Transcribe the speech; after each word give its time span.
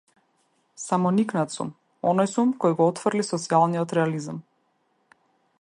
Самоникнат 0.83 1.53
сум, 1.57 1.69
оној 2.13 2.31
сум 2.33 2.55
кој 2.65 2.77
го 2.81 2.89
отфрли 2.95 3.29
социјалниот 3.31 3.97
реализам. 3.99 4.45